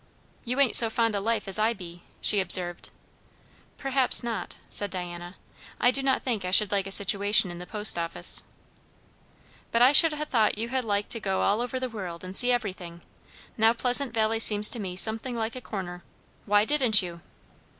[0.43, 2.89] "You ain't so fond o' life as I be," she observed.
[3.77, 5.35] "Perhaps not," said Diana.
[5.79, 8.43] "I do not think I should like a situation in the post office."
[9.71, 12.35] "But I should ha' thought you'd ha' liked to go all over the world and
[12.35, 13.01] see everything.
[13.57, 16.03] Now Pleasant Valley seems to me something like a corner.
[16.47, 17.21] Why didn't you?"